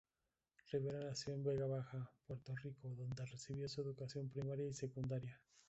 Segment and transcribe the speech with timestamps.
[0.71, 5.39] Rivera nació en Vega Baja, Puerto Rico, donde recibió su educación primaria y secundaria.